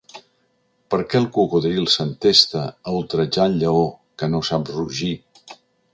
[0.93, 2.63] Per què el cocodril s’entesta
[2.93, 3.87] a ultratjar el lleó,
[4.23, 5.15] que no sap rugir?